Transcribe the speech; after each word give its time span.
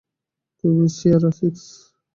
তুমি 0.57 0.85
Sierra 0.97 1.31
six. 1.39 1.63